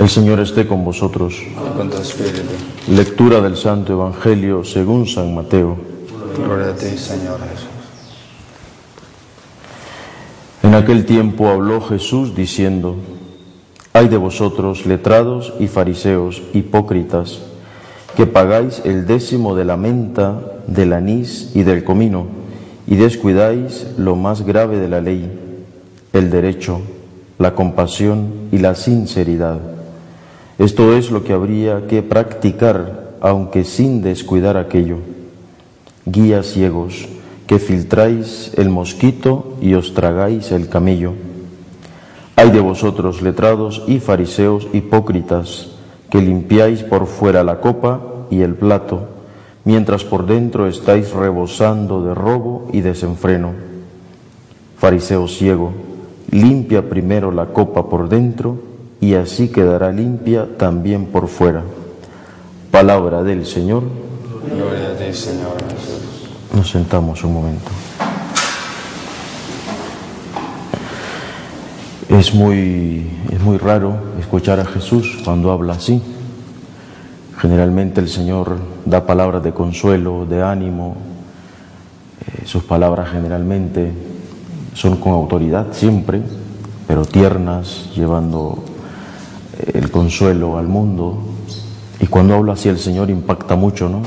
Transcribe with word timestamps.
El 0.00 0.08
Señor 0.08 0.40
esté 0.40 0.66
con 0.66 0.82
vosotros. 0.82 1.42
Lectura 2.88 3.42
del 3.42 3.54
Santo 3.54 3.92
Evangelio 3.92 4.64
según 4.64 5.06
San 5.06 5.34
Mateo. 5.34 5.76
Gloria 6.38 6.68
a 6.68 6.74
ti, 6.74 6.96
Señor 6.96 7.38
Jesús. 7.40 7.68
En 10.62 10.74
aquel 10.74 11.04
tiempo 11.04 11.48
habló 11.48 11.82
Jesús 11.82 12.34
diciendo, 12.34 12.96
Hay 13.92 14.08
de 14.08 14.16
vosotros 14.16 14.86
letrados 14.86 15.52
y 15.60 15.68
fariseos 15.68 16.44
hipócritas, 16.54 17.40
que 18.16 18.26
pagáis 18.26 18.80
el 18.86 19.06
décimo 19.06 19.54
de 19.54 19.66
la 19.66 19.76
menta, 19.76 20.40
del 20.66 20.94
anís 20.94 21.50
y 21.54 21.62
del 21.62 21.84
comino, 21.84 22.24
y 22.86 22.96
descuidáis 22.96 23.88
lo 23.98 24.16
más 24.16 24.46
grave 24.46 24.78
de 24.78 24.88
la 24.88 25.02
ley, 25.02 25.30
el 26.14 26.30
derecho, 26.30 26.80
la 27.36 27.54
compasión 27.54 28.48
y 28.50 28.56
la 28.60 28.74
sinceridad. 28.74 29.79
Esto 30.60 30.94
es 30.94 31.10
lo 31.10 31.24
que 31.24 31.32
habría 31.32 31.86
que 31.86 32.02
practicar, 32.02 33.14
aunque 33.22 33.64
sin 33.64 34.02
descuidar 34.02 34.58
aquello. 34.58 34.98
Guías 36.04 36.48
ciegos, 36.48 37.08
que 37.46 37.58
filtráis 37.58 38.52
el 38.58 38.68
mosquito 38.68 39.56
y 39.62 39.72
os 39.72 39.94
tragáis 39.94 40.52
el 40.52 40.68
camello. 40.68 41.14
Hay 42.36 42.50
de 42.50 42.60
vosotros 42.60 43.22
letrados 43.22 43.82
y 43.86 44.00
fariseos 44.00 44.68
hipócritas, 44.74 45.70
que 46.10 46.20
limpiáis 46.20 46.82
por 46.82 47.06
fuera 47.06 47.42
la 47.42 47.62
copa 47.62 48.26
y 48.28 48.42
el 48.42 48.54
plato, 48.54 49.08
mientras 49.64 50.04
por 50.04 50.26
dentro 50.26 50.66
estáis 50.66 51.10
rebosando 51.12 52.04
de 52.04 52.12
robo 52.12 52.68
y 52.70 52.82
desenfreno. 52.82 53.52
Fariseo 54.76 55.26
ciego, 55.26 55.72
limpia 56.30 56.86
primero 56.86 57.32
la 57.32 57.46
copa 57.46 57.88
por 57.88 58.10
dentro 58.10 58.69
y 59.00 59.14
así 59.14 59.48
quedará 59.48 59.90
limpia 59.90 60.46
también 60.58 61.06
por 61.06 61.28
fuera. 61.28 61.62
Palabra 62.70 63.22
del 63.22 63.46
Señor. 63.46 63.82
Gloria 64.54 64.90
a 64.90 64.96
ti, 64.96 65.14
Señor 65.14 65.56
Jesús. 65.68 66.28
Nos 66.54 66.70
sentamos 66.70 67.24
un 67.24 67.32
momento. 67.32 67.70
Es 72.08 72.34
muy, 72.34 73.08
es 73.32 73.40
muy 73.40 73.56
raro 73.56 73.96
escuchar 74.18 74.60
a 74.60 74.64
Jesús 74.64 75.18
cuando 75.24 75.50
habla 75.50 75.74
así. 75.74 76.02
Generalmente 77.38 78.00
el 78.00 78.08
Señor 78.08 78.58
da 78.84 79.06
palabras 79.06 79.42
de 79.42 79.52
consuelo, 79.52 80.26
de 80.26 80.42
ánimo. 80.42 80.96
Eh, 82.20 82.46
sus 82.46 82.64
palabras 82.64 83.10
generalmente 83.10 83.92
son 84.74 84.96
con 84.96 85.12
autoridad 85.12 85.68
siempre, 85.72 86.20
pero 86.86 87.04
tiernas, 87.04 87.90
llevando 87.94 88.64
el 89.90 89.92
consuelo 89.92 90.56
al 90.56 90.68
mundo. 90.68 91.18
Y 91.98 92.06
cuando 92.06 92.36
habla 92.36 92.52
así 92.52 92.68
el 92.68 92.78
Señor 92.78 93.10
impacta 93.10 93.56
mucho, 93.56 93.88
¿no? 93.88 94.02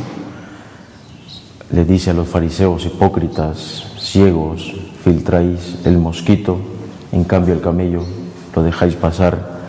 Le 1.72 1.84
dice 1.84 2.12
a 2.12 2.14
los 2.14 2.30
fariseos 2.30 2.86
hipócritas, 2.86 3.84
ciegos, 4.00 4.74
filtráis 5.04 5.80
el 5.84 5.98
mosquito, 5.98 6.58
en 7.12 7.26
cambio 7.26 7.54
el 7.54 7.60
camello 7.60 8.04
lo 8.56 8.64
dejáis 8.64 8.96
pasar. 8.96 9.62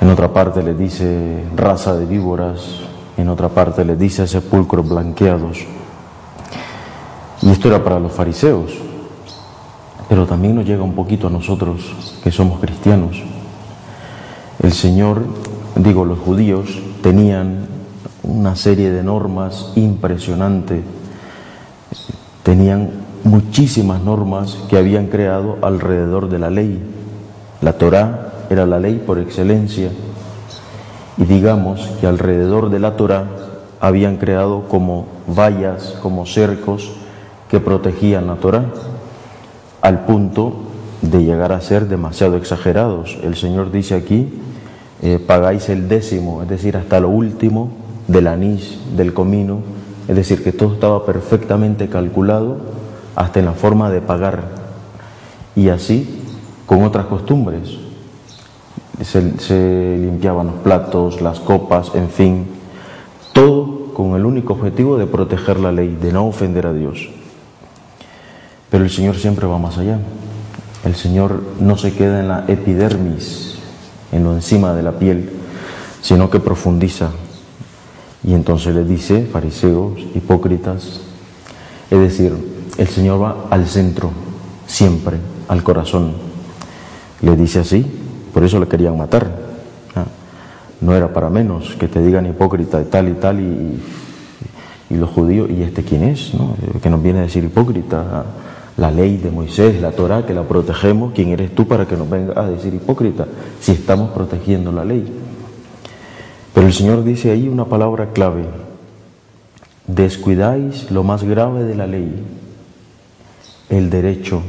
En 0.00 0.08
otra 0.08 0.32
parte 0.32 0.62
le 0.62 0.72
dice 0.72 1.44
raza 1.54 1.94
de 1.94 2.06
víboras, 2.06 2.80
en 3.18 3.28
otra 3.28 3.50
parte 3.50 3.84
le 3.84 3.96
dice 3.96 4.26
sepulcros 4.26 4.88
blanqueados. 4.88 5.58
Y 7.42 7.50
esto 7.50 7.68
era 7.68 7.84
para 7.84 8.00
los 8.00 8.12
fariseos, 8.12 8.72
pero 10.08 10.26
también 10.26 10.54
nos 10.54 10.64
llega 10.64 10.82
un 10.82 10.94
poquito 10.94 11.26
a 11.26 11.30
nosotros 11.30 11.94
que 12.24 12.30
somos 12.30 12.60
cristianos. 12.60 13.22
El 14.62 14.72
Señor, 14.72 15.22
digo, 15.74 16.04
los 16.04 16.18
judíos 16.18 16.78
tenían 17.02 17.66
una 18.22 18.56
serie 18.56 18.90
de 18.90 19.02
normas 19.02 19.72
impresionante, 19.74 20.82
tenían 22.42 22.90
muchísimas 23.24 24.02
normas 24.02 24.58
que 24.68 24.76
habían 24.76 25.06
creado 25.06 25.56
alrededor 25.62 26.28
de 26.28 26.38
la 26.38 26.50
ley. 26.50 26.78
La 27.62 27.74
Torá 27.74 28.32
era 28.50 28.66
la 28.66 28.78
ley 28.78 29.02
por 29.06 29.18
excelencia 29.18 29.92
y 31.16 31.24
digamos 31.24 31.80
que 31.98 32.06
alrededor 32.06 32.68
de 32.68 32.80
la 32.80 32.96
Torá 32.96 33.28
habían 33.80 34.18
creado 34.18 34.68
como 34.68 35.06
vallas, 35.26 35.96
como 36.02 36.26
cercos 36.26 36.90
que 37.48 37.60
protegían 37.60 38.26
la 38.26 38.36
Torá, 38.36 38.66
al 39.80 40.04
punto 40.04 40.69
de 41.02 41.24
llegar 41.24 41.52
a 41.52 41.60
ser 41.60 41.88
demasiado 41.88 42.36
exagerados. 42.36 43.18
El 43.22 43.36
Señor 43.36 43.72
dice 43.72 43.94
aquí, 43.94 44.28
eh, 45.02 45.18
pagáis 45.18 45.68
el 45.68 45.88
décimo, 45.88 46.42
es 46.42 46.48
decir, 46.48 46.76
hasta 46.76 47.00
lo 47.00 47.08
último 47.08 47.70
del 48.06 48.26
anís, 48.26 48.78
del 48.96 49.14
comino, 49.14 49.60
es 50.08 50.16
decir, 50.16 50.42
que 50.42 50.52
todo 50.52 50.74
estaba 50.74 51.06
perfectamente 51.06 51.88
calculado 51.88 52.58
hasta 53.16 53.40
en 53.40 53.46
la 53.46 53.52
forma 53.52 53.90
de 53.90 54.00
pagar 54.00 54.42
y 55.56 55.68
así 55.68 56.22
con 56.66 56.82
otras 56.82 57.06
costumbres. 57.06 57.78
Se, 59.02 59.38
se 59.38 59.96
limpiaban 59.98 60.48
los 60.48 60.56
platos, 60.56 61.22
las 61.22 61.40
copas, 61.40 61.92
en 61.94 62.10
fin, 62.10 62.46
todo 63.32 63.94
con 63.94 64.14
el 64.14 64.26
único 64.26 64.52
objetivo 64.52 64.98
de 64.98 65.06
proteger 65.06 65.58
la 65.58 65.72
ley, 65.72 65.96
de 66.00 66.12
no 66.12 66.26
ofender 66.26 66.66
a 66.66 66.74
Dios. 66.74 67.08
Pero 68.68 68.84
el 68.84 68.90
Señor 68.90 69.16
siempre 69.16 69.46
va 69.46 69.58
más 69.58 69.78
allá. 69.78 69.98
El 70.84 70.94
Señor 70.94 71.42
no 71.60 71.76
se 71.76 71.92
queda 71.92 72.20
en 72.20 72.28
la 72.28 72.44
epidermis, 72.48 73.56
en 74.12 74.24
lo 74.24 74.34
encima 74.34 74.72
de 74.74 74.82
la 74.82 74.92
piel, 74.92 75.30
sino 76.00 76.30
que 76.30 76.40
profundiza. 76.40 77.10
Y 78.24 78.34
entonces 78.34 78.74
le 78.74 78.84
dice, 78.84 79.26
fariseos, 79.30 79.98
hipócritas, 80.14 81.00
es 81.90 81.98
decir, 81.98 82.32
el 82.78 82.88
Señor 82.88 83.22
va 83.22 83.46
al 83.50 83.66
centro, 83.66 84.10
siempre, 84.66 85.16
al 85.48 85.62
corazón. 85.62 86.14
Le 87.20 87.36
dice 87.36 87.60
así, 87.60 87.84
por 88.32 88.44
eso 88.44 88.58
le 88.58 88.68
querían 88.68 88.96
matar. 88.96 89.30
Ah, 89.94 90.04
No 90.80 90.94
era 90.94 91.12
para 91.12 91.28
menos 91.28 91.76
que 91.78 91.88
te 91.88 92.00
digan 92.00 92.26
hipócrita 92.26 92.78
de 92.78 92.84
tal 92.84 93.08
y 93.08 93.14
tal 93.14 93.40
y, 93.40 93.82
y 94.88 94.96
los 94.96 95.10
judíos, 95.10 95.50
¿y 95.50 95.62
este 95.62 95.82
quién 95.82 96.04
es? 96.04 96.32
no? 96.34 96.56
Que 96.82 96.88
nos 96.88 97.02
viene 97.02 97.18
a 97.18 97.22
decir 97.22 97.44
hipócrita. 97.44 98.24
La 98.80 98.90
ley 98.90 99.18
de 99.18 99.30
Moisés, 99.30 99.78
la 99.82 99.90
Torah, 99.90 100.24
que 100.24 100.32
la 100.32 100.44
protegemos, 100.44 101.12
¿quién 101.12 101.28
eres 101.28 101.54
tú 101.54 101.68
para 101.68 101.86
que 101.86 101.98
nos 101.98 102.08
venga 102.08 102.40
a 102.40 102.48
decir 102.48 102.72
hipócrita? 102.72 103.26
Si 103.60 103.72
estamos 103.72 104.10
protegiendo 104.12 104.72
la 104.72 104.86
ley. 104.86 105.04
Pero 106.54 106.66
el 106.66 106.72
Señor 106.72 107.04
dice 107.04 107.30
ahí 107.30 107.46
una 107.46 107.66
palabra 107.66 108.12
clave. 108.14 108.46
Descuidáis 109.86 110.90
lo 110.90 111.04
más 111.04 111.24
grave 111.24 111.64
de 111.64 111.74
la 111.74 111.86
ley, 111.86 112.24
el 113.68 113.90
derecho, 113.90 114.40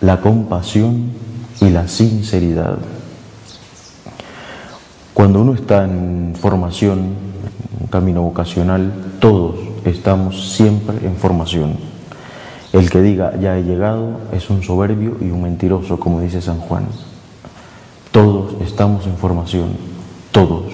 la 0.00 0.22
compasión 0.22 1.10
y 1.60 1.68
la 1.68 1.88
sinceridad. 1.88 2.78
Cuando 5.12 5.42
uno 5.42 5.52
está 5.52 5.84
en 5.84 6.32
formación, 6.40 7.10
un 7.78 7.88
camino 7.88 8.22
vocacional, 8.22 8.90
todos 9.20 9.56
estamos 9.84 10.54
siempre 10.54 10.96
en 11.06 11.14
formación. 11.16 11.95
El 12.76 12.90
que 12.90 13.00
diga 13.00 13.34
ya 13.40 13.56
he 13.56 13.62
llegado 13.62 14.20
es 14.32 14.50
un 14.50 14.62
soberbio 14.62 15.16
y 15.22 15.30
un 15.30 15.42
mentiroso, 15.42 15.98
como 15.98 16.20
dice 16.20 16.42
San 16.42 16.58
Juan. 16.60 16.86
Todos 18.10 18.60
estamos 18.60 19.06
en 19.06 19.16
formación, 19.16 19.70
todos. 20.30 20.66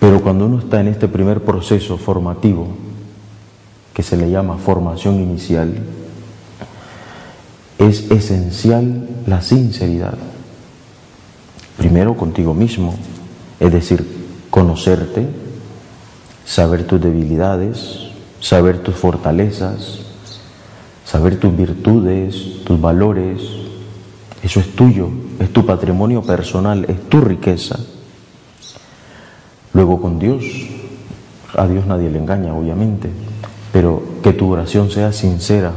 Pero 0.00 0.20
cuando 0.20 0.46
uno 0.46 0.58
está 0.58 0.80
en 0.80 0.88
este 0.88 1.06
primer 1.06 1.44
proceso 1.44 1.98
formativo, 1.98 2.66
que 3.94 4.02
se 4.02 4.16
le 4.16 4.28
llama 4.28 4.56
formación 4.58 5.20
inicial, 5.20 5.72
es 7.78 8.10
esencial 8.10 9.08
la 9.28 9.42
sinceridad. 9.42 10.18
Primero 11.78 12.16
contigo 12.16 12.54
mismo, 12.54 12.96
es 13.60 13.72
decir, 13.72 14.04
conocerte, 14.50 15.28
saber 16.44 16.88
tus 16.88 17.00
debilidades, 17.00 18.08
saber 18.40 18.82
tus 18.82 18.96
fortalezas, 18.96 20.09
saber 21.10 21.40
tus 21.40 21.56
virtudes, 21.56 22.62
tus 22.64 22.80
valores, 22.80 23.40
Eso 24.42 24.60
es 24.60 24.74
tuyo, 24.74 25.10
es 25.38 25.52
tu 25.52 25.66
patrimonio 25.66 26.22
personal, 26.22 26.86
es 26.88 27.10
tu 27.10 27.20
riqueza. 27.20 27.78
Luego 29.74 30.00
con 30.00 30.18
Dios, 30.18 30.42
a 31.54 31.66
Dios 31.66 31.84
nadie 31.84 32.08
le 32.08 32.18
engaña, 32.18 32.54
obviamente, 32.54 33.10
pero 33.70 34.02
que 34.22 34.32
tu 34.32 34.50
oración 34.50 34.90
sea 34.90 35.12
sincera. 35.12 35.72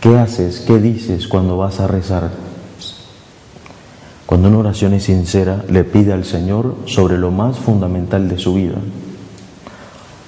¿Qué 0.00 0.18
haces, 0.18 0.64
qué 0.66 0.80
dices 0.80 1.28
cuando 1.28 1.56
vas 1.56 1.78
a 1.78 1.86
rezar? 1.86 2.30
Cuando 4.26 4.48
una 4.48 4.58
oración 4.58 4.94
es 4.94 5.04
sincera, 5.04 5.64
le 5.68 5.84
pide 5.84 6.12
al 6.12 6.24
Señor 6.24 6.74
sobre 6.86 7.18
lo 7.18 7.30
más 7.30 7.56
fundamental 7.58 8.28
de 8.28 8.38
su 8.38 8.54
vida. 8.54 8.78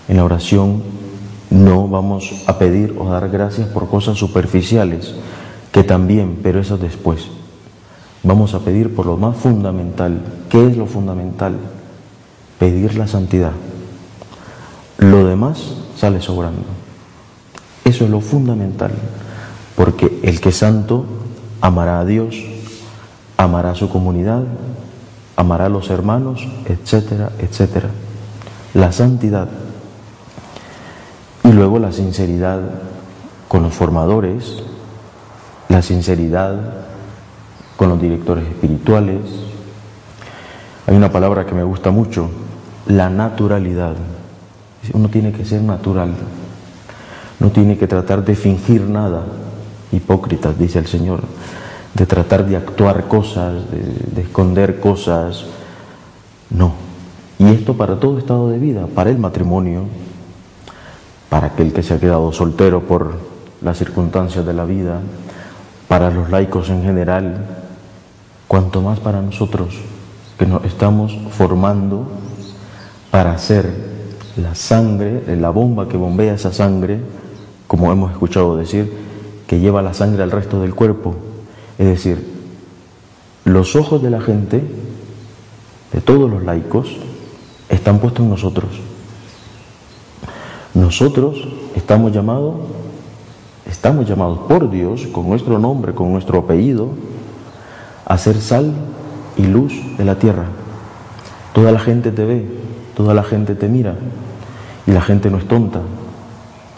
En 0.07 0.19
la 0.19 0.25
oración 0.25 0.81
no 1.55 1.87
vamos 1.87 2.33
a 2.49 2.59
pedir 2.59 2.97
o 2.99 3.09
dar 3.09 3.29
gracias 3.29 3.69
por 3.69 3.89
cosas 3.89 4.19
superficiales, 4.19 5.15
que 5.71 5.85
también, 5.85 6.41
pero 6.43 6.61
eso 6.61 6.77
después. 6.77 7.29
Vamos 8.25 8.55
a 8.55 8.59
pedir 8.59 8.95
por 8.95 9.06
lo 9.06 9.17
más 9.17 9.37
fundamental. 9.37 10.21
¿Qué 10.49 10.67
es 10.67 10.77
lo 10.77 10.87
fundamental? 10.87 11.55
Pedir 12.59 12.97
la 12.97 13.06
santidad. 13.06 13.53
Lo 14.99 15.25
demás 15.25 15.77
sale 15.97 16.21
sobrando. 16.21 16.65
Eso 17.85 18.05
es 18.05 18.11
lo 18.11 18.21
fundamental, 18.21 18.93
porque 19.77 20.21
el 20.25 20.41
que 20.41 20.49
es 20.49 20.56
santo 20.56 21.05
amará 21.61 22.01
a 22.01 22.05
Dios, 22.05 22.35
amará 23.37 23.73
a 23.73 23.75
su 23.77 23.89
comunidad, 23.89 24.43
amará 25.37 25.67
a 25.67 25.69
los 25.69 25.91
hermanos, 25.91 26.49
etcétera, 26.65 27.31
etcétera. 27.39 27.91
La 28.73 28.91
santidad 28.91 29.49
luego 31.55 31.79
la 31.79 31.93
sinceridad 31.93 32.61
con 33.49 33.62
los 33.62 33.73
formadores, 33.73 34.62
la 35.69 35.83
sinceridad 35.83 36.56
con 37.77 37.89
los 37.89 38.01
directores 38.01 38.45
espirituales. 38.47 39.21
Hay 40.87 40.97
una 40.97 41.12
palabra 41.12 41.47
que 41.47 41.55
me 41.55 41.62
gusta 41.62 41.91
mucho, 41.91 42.29
la 42.87 43.09
naturalidad. 43.09 43.95
Uno 44.93 45.09
tiene 45.09 45.33
que 45.33 45.45
ser 45.45 45.62
natural, 45.62 46.12
no 47.39 47.51
tiene 47.51 47.79
que 47.79 47.87
tratar 47.87 48.25
de 48.25 48.35
fingir 48.35 48.83
nada, 48.83 49.25
hipócritas, 49.93 50.59
dice 50.59 50.81
el 50.81 50.87
Señor, 50.87 51.21
de 51.95 52.05
tratar 52.05 52.45
de 52.47 52.56
actuar 52.56 53.05
cosas, 53.05 53.71
de, 53.71 54.15
de 54.15 54.23
esconder 54.23 54.81
cosas. 54.81 55.45
No. 56.51 56.75
Y 57.39 57.47
esto 57.47 57.77
para 57.77 57.99
todo 57.99 58.19
estado 58.19 58.49
de 58.49 58.59
vida, 58.59 58.87
para 58.95 59.11
el 59.11 59.19
matrimonio, 59.19 59.85
para 61.29 61.49
aquel 61.49 61.73
que 61.73 61.82
se 61.82 61.94
ha 61.94 62.00
quedado 62.00 62.32
soltero 62.32 62.81
por 62.81 63.15
las 63.62 63.79
circunstancias 63.79 64.44
de 64.44 64.53
la 64.53 64.65
vida, 64.65 65.00
para 65.88 66.11
los 66.11 66.31
laicos 66.31 66.71
en 66.71 66.82
general, 66.82 67.44
cuanto 68.49 68.82
más 68.82 69.00
para 69.00 69.21
nosotros 69.21 69.75
que 70.38 70.47
nos 70.47 70.65
estamos 70.65 71.17
formando 71.31 72.06
para 73.11 73.38
ser 73.38 73.73
la 74.37 74.55
sangre, 74.55 75.23
la 75.37 75.50
bomba 75.50 75.88
que 75.88 75.97
bombea 75.97 76.35
esa 76.35 76.53
sangre, 76.53 77.00
como 77.67 77.93
hemos 77.93 78.11
escuchado 78.11 78.56
decir, 78.56 78.93
que 79.47 79.61
lleva 79.61 79.82
la 79.82 79.94
sangre 79.94 80.23
al 80.23 80.31
resto 80.31 80.61
del 80.61 80.75
cuerpo. 80.75 81.15
Es 81.79 81.87
decir, 81.87 82.35
los 83.44 83.77
ojos 83.77 84.03
de 84.03 84.11
la 84.11 84.20
gente, 84.20 84.62
de 85.93 86.00
todos 86.00 86.31
los 86.31 86.43
laicos, 86.43 86.97
están 87.69 88.00
puestos 88.00 88.25
en 88.25 88.31
nosotros. 88.31 88.70
Nosotros 90.75 91.37
estamos 91.76 92.12
llamados, 92.12 92.56
estamos 93.65 94.09
llamados 94.09 94.41
por 94.49 94.71
Dios, 94.71 95.06
con 95.06 95.29
nuestro 95.29 95.61
nombre, 95.61 95.94
con 95.94 96.12
nuestro 96.12 96.41
apellido, 96.41 96.88
a 98.05 98.19
ser 98.19 98.41
sal 98.41 98.73
y 99.37 99.44
luz 99.44 99.73
de 99.97 100.05
la 100.05 100.17
tierra. 100.17 100.47
Toda 101.53 101.71
la 101.71 101.79
gente 101.79 102.11
te 102.11 102.25
ve, 102.25 102.44
toda 102.97 103.15
la 103.15 103.23
gente 103.23 103.55
te 103.55 103.69
mira, 103.69 103.94
y 104.85 104.91
la 104.91 105.00
gente 105.00 105.31
no 105.31 105.38
es 105.38 105.47
tonta. 105.47 105.81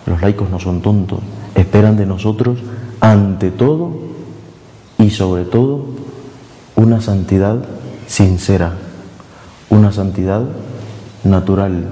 Los 0.04 0.20
laicos 0.20 0.50
no 0.50 0.60
son 0.60 0.82
tontos, 0.82 1.20
esperan 1.54 1.96
de 1.96 2.04
nosotros, 2.04 2.58
ante 3.00 3.50
todo 3.50 3.92
y 4.98 5.08
sobre 5.08 5.44
todo, 5.44 5.86
una 6.76 7.00
santidad 7.00 7.64
sincera, 8.06 8.74
una 9.70 9.90
santidad 9.90 10.42
natural, 11.24 11.88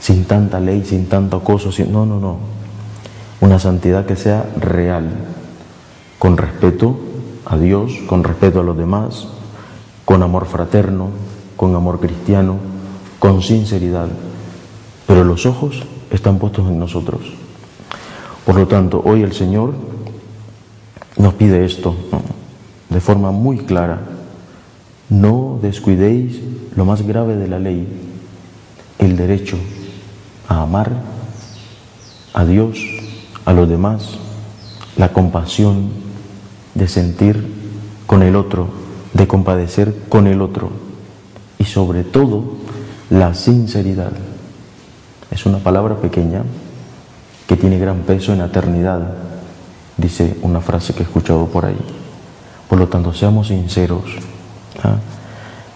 sin 0.00 0.24
tanta 0.24 0.58
ley, 0.58 0.84
sin 0.84 1.06
tanto 1.06 1.36
acoso, 1.36 1.70
sin... 1.70 1.92
no, 1.92 2.06
no, 2.06 2.18
no. 2.18 2.38
Una 3.40 3.58
santidad 3.58 4.06
que 4.06 4.16
sea 4.16 4.50
real, 4.58 5.10
con 6.18 6.36
respeto 6.36 6.98
a 7.46 7.56
Dios, 7.56 7.92
con 8.06 8.24
respeto 8.24 8.60
a 8.60 8.64
los 8.64 8.76
demás, 8.76 9.28
con 10.04 10.22
amor 10.22 10.46
fraterno, 10.46 11.08
con 11.56 11.74
amor 11.74 12.00
cristiano, 12.00 12.56
con 13.18 13.42
sinceridad. 13.42 14.08
Pero 15.06 15.24
los 15.24 15.46
ojos 15.46 15.82
están 16.10 16.38
puestos 16.38 16.66
en 16.68 16.78
nosotros. 16.78 17.20
Por 18.44 18.56
lo 18.56 18.66
tanto, 18.66 19.02
hoy 19.04 19.22
el 19.22 19.32
Señor 19.32 19.74
nos 21.16 21.34
pide 21.34 21.64
esto 21.64 21.94
de 22.88 23.00
forma 23.00 23.30
muy 23.30 23.58
clara. 23.58 24.00
No 25.08 25.58
descuidéis 25.60 26.40
lo 26.76 26.84
más 26.84 27.02
grave 27.02 27.36
de 27.36 27.48
la 27.48 27.58
ley, 27.58 27.86
el 28.98 29.16
derecho 29.16 29.56
a 30.50 30.62
amar 30.62 30.90
a 32.34 32.44
Dios, 32.44 32.78
a 33.46 33.52
los 33.52 33.68
demás, 33.68 34.18
la 34.96 35.12
compasión 35.12 35.90
de 36.74 36.88
sentir 36.88 37.46
con 38.06 38.22
el 38.22 38.36
otro, 38.36 38.68
de 39.14 39.26
compadecer 39.26 39.94
con 40.08 40.26
el 40.26 40.42
otro 40.42 40.70
y 41.58 41.64
sobre 41.64 42.02
todo 42.02 42.56
la 43.10 43.32
sinceridad. 43.34 44.12
Es 45.30 45.46
una 45.46 45.58
palabra 45.58 45.96
pequeña 45.96 46.42
que 47.46 47.56
tiene 47.56 47.78
gran 47.78 48.00
peso 48.00 48.32
en 48.32 48.40
la 48.40 48.46
eternidad, 48.46 49.14
dice 49.96 50.36
una 50.42 50.60
frase 50.60 50.92
que 50.94 51.00
he 51.00 51.06
escuchado 51.06 51.46
por 51.46 51.64
ahí. 51.64 51.78
Por 52.68 52.78
lo 52.78 52.88
tanto, 52.88 53.14
seamos 53.14 53.48
sinceros, 53.48 54.02
¿ah? 54.82 54.96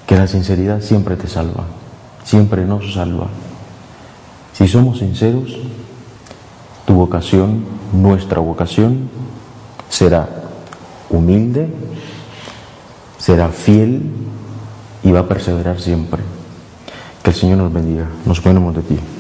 que 0.07 0.17
la 0.17 0.27
sinceridad 0.27 0.81
siempre 0.81 1.17
te 1.17 1.29
salva, 1.29 1.65
siempre 2.25 2.65
nos 2.65 2.95
salva. 2.95 3.29
Si 4.55 4.69
somos 4.69 5.01
sinceros, 5.01 5.59
tu 6.87 6.95
vocación, 6.95 7.65
nuestra 7.93 8.41
vocación, 8.41 9.11
será 9.89 10.29
humilde, 11.11 11.69
será 13.19 13.49
fiel 13.49 14.03
y 15.03 15.11
va 15.11 15.21
a 15.21 15.29
perseverar 15.29 15.81
siempre. 15.81 16.23
Que 17.23 17.31
el 17.31 17.37
Señor 17.37 17.59
nos 17.59 17.73
bendiga. 17.73 18.07
Nos 18.25 18.41
ponemos 18.41 18.75
de 18.75 18.83
pie. 18.83 19.14